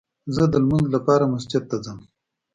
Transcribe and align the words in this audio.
زه 0.35 0.43
دلمونځ 0.53 0.85
لپاره 0.95 1.31
مسجد 1.33 1.63
ته 1.69 1.77
ځم 1.85 1.99